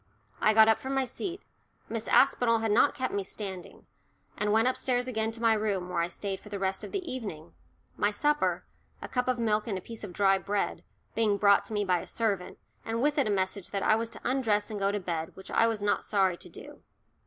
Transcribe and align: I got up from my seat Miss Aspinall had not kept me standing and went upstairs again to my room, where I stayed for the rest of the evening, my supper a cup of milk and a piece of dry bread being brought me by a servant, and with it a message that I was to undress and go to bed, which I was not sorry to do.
I 0.39 0.55
got 0.55 0.67
up 0.67 0.79
from 0.79 0.95
my 0.95 1.05
seat 1.05 1.43
Miss 1.87 2.07
Aspinall 2.07 2.57
had 2.57 2.71
not 2.71 2.95
kept 2.95 3.13
me 3.13 3.23
standing 3.23 3.85
and 4.35 4.51
went 4.51 4.67
upstairs 4.67 5.07
again 5.07 5.29
to 5.33 5.41
my 5.43 5.53
room, 5.53 5.89
where 5.89 5.99
I 6.01 6.07
stayed 6.07 6.39
for 6.39 6.49
the 6.49 6.57
rest 6.57 6.83
of 6.83 6.91
the 6.91 7.07
evening, 7.13 7.53
my 7.97 8.09
supper 8.09 8.65
a 8.99 9.07
cup 9.07 9.27
of 9.27 9.37
milk 9.37 9.67
and 9.67 9.77
a 9.77 9.79
piece 9.79 10.03
of 10.03 10.11
dry 10.11 10.39
bread 10.39 10.83
being 11.13 11.37
brought 11.37 11.69
me 11.69 11.85
by 11.85 11.99
a 11.99 12.07
servant, 12.07 12.57
and 12.83 12.99
with 12.99 13.19
it 13.19 13.27
a 13.27 13.29
message 13.29 13.69
that 13.69 13.83
I 13.83 13.95
was 13.95 14.09
to 14.09 14.21
undress 14.23 14.71
and 14.71 14.79
go 14.79 14.91
to 14.91 14.99
bed, 14.99 15.35
which 15.35 15.51
I 15.51 15.67
was 15.67 15.83
not 15.83 16.03
sorry 16.03 16.35
to 16.35 16.49
do. 16.49 16.81